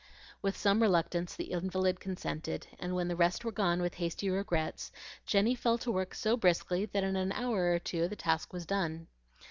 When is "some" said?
0.57-0.81